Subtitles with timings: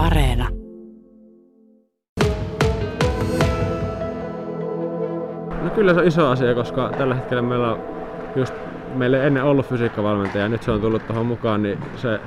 [0.00, 0.48] Areena.
[5.64, 7.78] No kyllä se on iso asia, koska tällä hetkellä meillä on
[8.36, 8.54] just
[8.94, 12.20] meillä ei ennen ollut fysiikkavalmentaja ja nyt se on tullut tuohon mukaan, niin se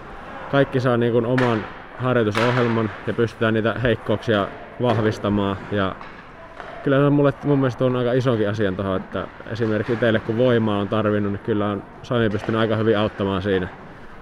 [0.52, 1.66] kaikki saa niin kuin oman
[1.98, 4.48] harjoitusohjelman ja pystytään niitä heikkouksia
[4.82, 5.58] vahvistamaan.
[5.72, 5.96] Ja
[6.84, 10.38] kyllä se on mulle mun mielestä on aika isokin asia tuohon, että esimerkiksi teille kun
[10.38, 13.68] voimaa on tarvinnut, niin kyllä on Sami pystynyt aika hyvin auttamaan siinä,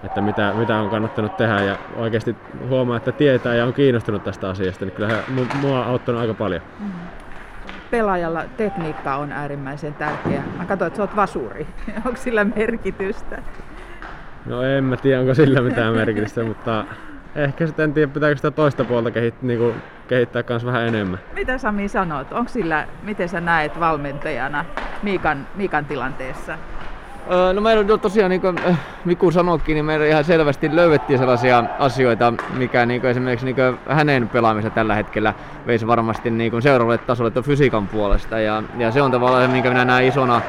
[0.04, 2.36] että mitä, mitä on kannattanut tehdä ja oikeasti
[2.70, 5.24] huomaa, että tietää ja on kiinnostunut tästä asiasta, niin kyllä
[5.62, 6.62] mua on auttanut aika paljon.
[6.80, 6.92] Mm
[7.92, 10.44] pelaajalla tekniikka on äärimmäisen tärkeä.
[10.58, 11.68] Mä katsoin, että sä oot vasuri.
[12.06, 13.44] Onko sillä merkitystä?
[14.46, 16.86] No en mä tiedä, onko sillä mitään merkitystä, mutta
[17.36, 19.76] ehkä sitten en tiedä, pitääkö sitä toista puolta kehittää, niin kuin,
[20.08, 21.20] kehittää kans vähän enemmän.
[21.34, 22.34] Mitä Sami sanot?
[22.34, 24.66] Onko sillä, miten sä näet valmentajana
[25.04, 26.58] Miikan, Miikan tilanteessa?
[27.54, 31.64] No meillä on tosiaan, niin kuin äh, Miku sanoikin, niin meillä ihan selvästi löydettiin sellaisia
[31.80, 35.34] asioita, mikä niin kuin esimerkiksi niin kuin hänen pelaamista tällä hetkellä
[35.68, 38.40] veisi varmasti niin kuin seuraavalle tasolle tuon fysiikan puolesta.
[38.40, 40.42] Ja, ja se on tavallaan se, minkä minä näen isona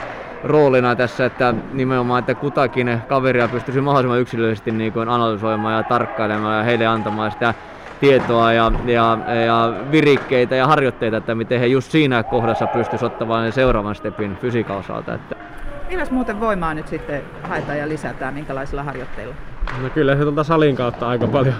[0.44, 6.58] roolina tässä, että nimenomaan, että kutakin kaveria pystyisi mahdollisimman yksilöllisesti niin kuin analysoimaan ja tarkkailemaan
[6.58, 7.54] ja heille antamaan sitä
[8.00, 13.52] tietoa ja, ja, ja virikkeitä ja harjoitteita, että miten he just siinä kohdassa pystyisivät ottamaan
[13.52, 15.14] seuraavan stepin fysiikan osalta.
[15.14, 15.36] Että
[15.92, 19.34] Milläs muuten voimaa nyt sitten haetaan ja lisätään, minkälaisilla harjoitteilla?
[19.82, 21.54] No kyllä se tuolta salin kautta aika paljon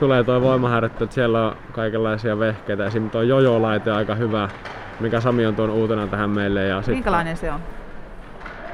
[0.00, 2.86] tulee tuo voimaharjoittelu, että siellä on kaikenlaisia vehkeitä.
[2.86, 4.48] Esimerkiksi tuo jojo-laite on aika hyvä,
[5.00, 6.64] mikä Sami on tuon uutena tähän meille.
[6.64, 7.60] Ja Minkälainen se on?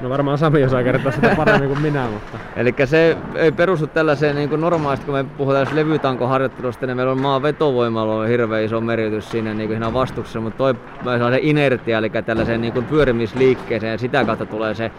[0.00, 2.38] No varmaan Sami osaa kertoa sitä paremmin kuin minä, mutta...
[2.56, 7.20] Eli se ei perustu tällaiseen niin kuin normaalisti, kun me puhutaan levytankoharjoittelusta, niin meillä on
[7.20, 11.38] maan vetovoimalla on hirveän iso merkitys siinä, niin kuin siinä vastuksessa, mutta toi on se
[11.42, 14.90] inertia, eli tällaiseen niin kuin pyörimisliikkeeseen, ja sitä kautta tulee se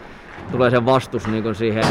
[0.51, 1.83] tulee se vastus niin kuin siihen,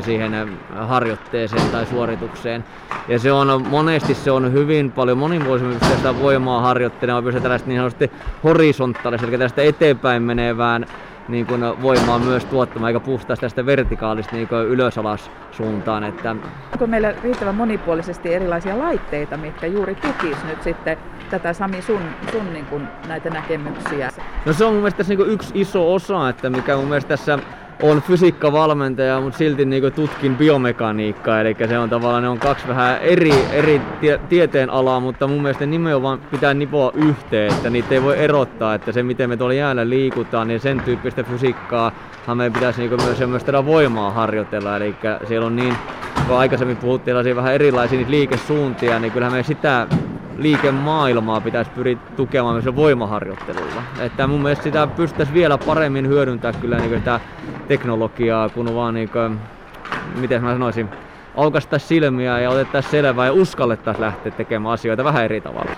[0.00, 2.64] siihen harjoitteeseen tai suoritukseen.
[3.08, 7.78] Ja se on monesti se on hyvin paljon monimuotoisemmin sitä voimaa harjoittelemaan, pystyy tällaista niin
[7.78, 8.10] sanotusti
[8.44, 10.86] horisontaalista, eli tästä eteenpäin menevään
[11.28, 16.04] niin kuin voimaa myös tuottamaan, eikä puhtaasti tästä vertikaalista niin ylös-alas suuntaan.
[16.04, 16.36] Että...
[16.72, 20.96] Onko meillä riittävän monipuolisesti erilaisia laitteita, mitkä juuri tukis nyt sitten
[21.30, 22.02] tätä Sami sun,
[22.32, 24.10] sun niin kuin näitä näkemyksiä?
[24.46, 27.38] No se on mun mielestä tässä niin yksi iso osa, että mikä mun mielestä tässä
[27.82, 32.98] on fysiikkavalmentaja, mutta silti niin tutkin biomekaniikkaa, eli se on tavallaan, ne on kaksi vähän
[33.00, 38.02] eri, eri tie, tieteen alaa, mutta mun mielestä nimenomaan pitää nipoa yhteen, että niitä ei
[38.02, 41.92] voi erottaa, että se miten me tuolla jäällä liikutaan, niin sen tyyppistä fysiikkaa
[42.34, 44.94] meidän pitäisi niin myös, tätä voimaa harjoitella, eli
[45.28, 45.74] siellä on niin,
[46.26, 49.86] kun aikaisemmin puhuttiin vähän erilaisia niitä liikesuuntia, niin kyllähän me sitä
[50.36, 53.82] liikemaailmaa pitäisi pyriä tukemaan myös voimaharjoittelulla.
[54.00, 57.20] Että mun mielestä sitä pystyttäisiin vielä paremmin hyödyntää kyllä niin sitä
[57.68, 59.40] teknologiaa, kun vaan niin kuin,
[60.20, 60.88] miten mä sanoisin,
[61.36, 65.70] aukastaisiin silmiä ja otettaisiin selvää ja uskallettaisiin lähteä tekemään asioita vähän eri tavalla.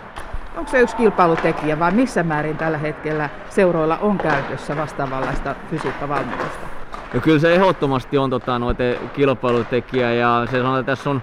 [0.57, 6.67] Onko se yksi kilpailutekijä vai missä määrin tällä hetkellä seuroilla on käytössä vastaavanlaista fysiikkavalmennusta?
[7.15, 8.83] No kyllä se ehdottomasti on tota, noita
[9.15, 11.23] kilpailutekijä ja se sanotaan, että tässä on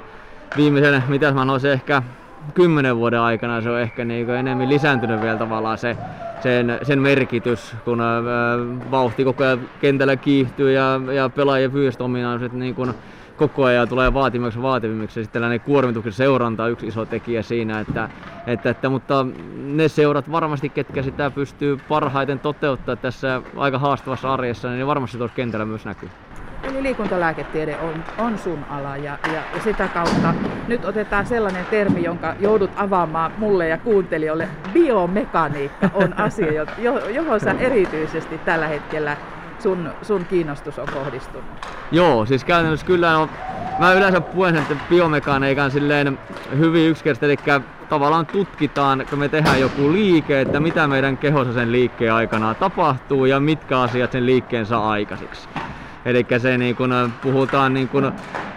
[0.57, 2.01] viimeisen, mitä mä sanoisin, ehkä
[2.53, 5.97] kymmenen vuoden aikana se on ehkä niin enemmän lisääntynyt vielä tavallaan se,
[6.43, 8.21] sen, sen merkitys, kun ää,
[8.91, 12.93] vauhti koko ajan kentällä kiihtyy ja, ja pelaajien fyysiset ominaisuudet niin kun
[13.37, 15.13] koko ajan tulee vaatimaksi vaativimmiksi.
[15.13, 18.09] Sitten tällainen kuormituksen seuranta on yksi iso tekijä siinä, että,
[18.47, 19.25] että, että, mutta
[19.55, 25.35] ne seurat varmasti, ketkä sitä pystyy parhaiten toteuttaa tässä aika haastavassa arjessa, niin varmasti tuossa
[25.35, 26.09] kentällä myös näkyy.
[26.73, 30.33] Eli liikuntalääketiede on, on sun ala ja, ja, sitä kautta
[30.67, 34.49] nyt otetaan sellainen termi, jonka joudut avaamaan mulle ja kuuntelijoille.
[34.73, 36.65] Biomekaniikka on asia,
[37.13, 39.17] johon sä erityisesti tällä hetkellä
[39.59, 41.45] sun, sun kiinnostus on kohdistunut.
[41.91, 43.29] Joo, siis käytännössä kyllä on,
[43.79, 46.19] mä yleensä puhun, että biomekaniikan silleen
[46.57, 51.71] hyvin yksinkertaisesti, eli tavallaan tutkitaan, kun me tehdään joku liike, että mitä meidän kehossa sen
[51.71, 55.49] liikkeen aikana tapahtuu ja mitkä asiat sen liikkeen saa aikaiseksi.
[56.05, 58.11] Eli se niin kun puhutaan niin kun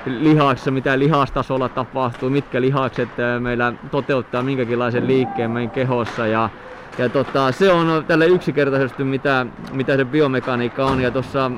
[0.07, 3.09] lihaksessa, mitä lihastasolla tapahtuu, mitkä lihakset
[3.41, 6.51] meillä toteuttaa minkäkinlaisen liikkeen meidän kehossa ja
[6.99, 11.01] ja tota, se on tälle yksinkertaisesti mitä, mitä se biomekaniikka on.
[11.01, 11.51] Ja tuossa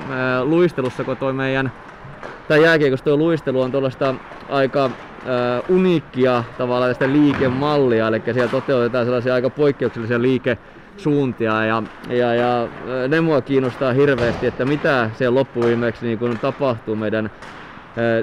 [0.43, 1.71] luistelussa, kun toi meidän,
[2.47, 4.15] tai jääkiekossa tuo luistelu on tuollaista
[4.49, 4.91] aika äh,
[5.69, 10.57] uniikkia tavallaan tästä liikemallia, eli siellä toteutetaan sellaisia aika poikkeuksellisia liike,
[10.99, 12.67] suuntia ja, ja, ja
[13.07, 17.31] ne mua kiinnostaa hirveästi, että mitä se loppuviimeksi niin kun tapahtuu meidän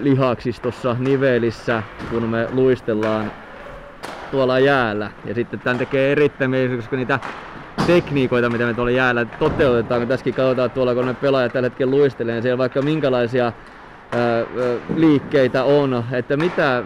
[0.03, 3.33] lihaksistossa, nivelissä, kun me luistellaan
[4.31, 5.11] tuolla jäällä.
[5.25, 7.19] Ja sitten tämän tekee erittäin koska niitä
[7.87, 11.91] tekniikoita, mitä me tuolla jäällä toteutetaan, kun tässäkin katsotaan tuolla, kun ne pelaajat tällä hetkellä
[11.91, 13.53] luistelee, niin siellä vaikka minkälaisia
[14.97, 16.83] liikkeitä on, että mitä,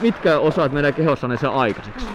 [0.00, 2.06] mitkä osat meidän kehossa ne saa aikaiseksi.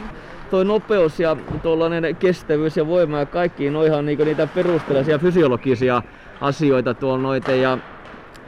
[0.49, 6.03] Toi nopeus ja tuollainen kestävyys ja voima ja kaikki, no ihan niinku niitä perusteellisia fysiologisia
[6.41, 7.77] asioita tuolla noita ja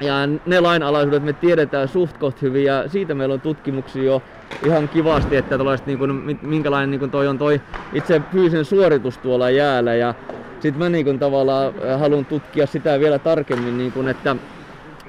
[0.02, 0.14] ja
[0.46, 4.24] ne lainalaisuudet me tiedetään suht koht hyvin ja siitä meillä on tutkimuksia jo
[4.62, 5.56] ihan kivasti, että
[5.86, 6.12] niin kuin,
[6.42, 7.62] minkälainen niin kuin toi on toi
[7.92, 9.96] itse fyysinen suoritus tuolla jäällä.
[9.96, 10.16] Ja
[10.60, 14.36] sitten mä niin kuin, tavallaan haluan tutkia sitä vielä tarkemmin, niin kuin, että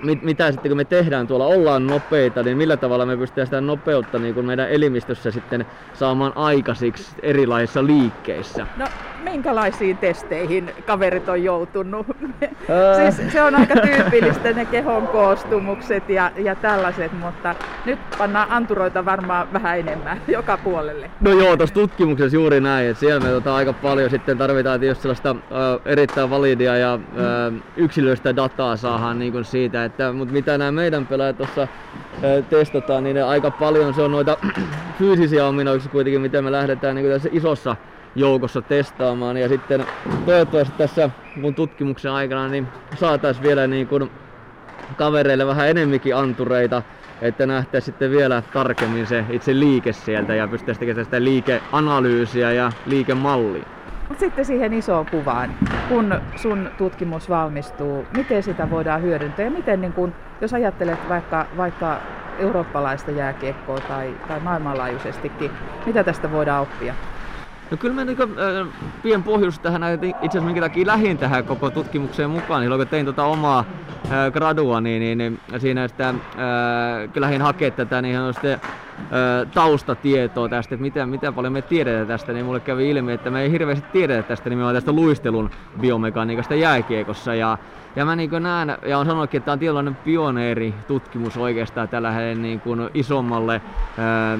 [0.02, 3.60] mit, mitä sitten kun me tehdään tuolla, ollaan nopeita, niin millä tavalla me pystytään sitä
[3.60, 8.66] nopeutta niin kuin meidän elimistössä sitten saamaan aikaisiksi erilaisissa liikkeissä.
[8.76, 8.88] No
[9.32, 12.06] minkälaisiin testeihin kaverit on joutunut?
[12.96, 17.54] siis se on aika tyypillistä ne kehon koostumukset ja, ja tällaiset, mutta
[17.86, 21.10] nyt pannaan anturoita varmaan vähän enemmän joka puolelle.
[21.20, 25.02] No joo, tuossa tutkimuksessa juuri näin, että siellä me tota aika paljon sitten tarvitaan tietysti
[25.02, 25.36] sellaista äh,
[25.84, 31.06] erittäin validia ja äh, yksilöistä dataa saadaan niin kuin siitä, että, mutta mitä nämä meidän
[31.06, 31.68] pelaajat tuossa äh,
[32.50, 34.36] testataan, niin aika paljon se on noita
[34.98, 37.76] fyysisiä ominaisuuksia kuitenkin, mitä me lähdetään niin kuin tässä isossa
[38.14, 39.36] joukossa testaamaan.
[39.36, 39.86] Ja sitten
[40.26, 44.10] toivottavasti tässä mun tutkimuksen aikana niin saataisiin vielä niin kuin
[44.96, 46.82] kavereille vähän enemmikin antureita,
[47.22, 52.72] että nähtäisiin sitten vielä tarkemmin se itse liike sieltä ja pystyttäisiin tekemään sitä liikeanalyysiä ja
[52.86, 53.64] liikemallia.
[54.18, 55.50] Sitten siihen isoon kuvaan,
[55.88, 61.46] kun sun tutkimus valmistuu, miten sitä voidaan hyödyntää ja miten, niin kun, jos ajattelet vaikka,
[61.56, 61.96] vaikka
[62.38, 65.50] eurooppalaista jääkiekkoa tai, tai maailmanlaajuisestikin,
[65.86, 66.94] mitä tästä voidaan oppia?
[67.72, 68.28] No kyllä mä niinku, äh,
[69.02, 73.06] pien pohjus tähän itse asiassa minkä takia lähin tähän koko tutkimukseen mukaan, niin kun tein
[73.06, 73.58] tota omaa
[74.10, 76.14] äh, gradua, niin, niin, niin siinä sitä, äh,
[77.12, 78.60] kyllä lähin hakea tätä niin on sitten,
[79.54, 83.42] taustatietoa tästä, että miten, miten paljon me tiedetään tästä, niin mulle kävi ilmi, että me
[83.42, 85.50] ei hirveästi tiedetä tästä nimenomaan tästä luistelun
[85.80, 87.34] biomekaniikasta jääkiekossa.
[87.34, 87.58] Ja,
[87.96, 92.12] ja mä niin näen, ja on sanonutkin, että tämä on tietynlainen pioneeri tutkimus oikeastaan tällä
[92.34, 93.62] niin kuin isommalle
[93.98, 94.38] ää,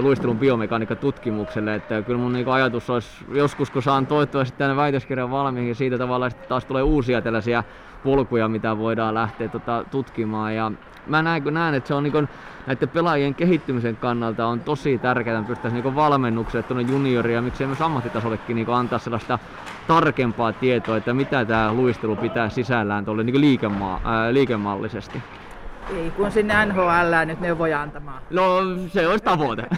[0.00, 1.74] luistelun biomekaniikka-tutkimukselle.
[1.74, 5.98] Että kyllä mun niin ajatus olisi joskus, kun saan toivottavasti tänne väitöskirjan valmiin, niin siitä
[5.98, 7.64] tavallaan taas tulee uusia tällaisia
[8.04, 10.54] polkuja, mitä voidaan lähteä tota, tutkimaan.
[10.54, 10.72] Ja
[11.06, 12.28] mä näen, näen, että se on niin
[12.66, 17.66] näiden pelaajien kehittymisen kannalta on tosi tärkeää, että pystyttäisiin niin valmennukselle tuonne junioria ja miksei
[17.66, 19.38] myös ammattitasollekin niin antaa sellaista
[19.88, 25.22] tarkempaa tietoa, että mitä tämä luistelu pitää sisällään tuolle niin liikemaa, ää, liikemallisesti.
[25.96, 28.22] Ei kun sinne NHL nyt neuvoja antamaan.
[28.30, 28.42] No
[28.88, 29.62] se olisi tavoite.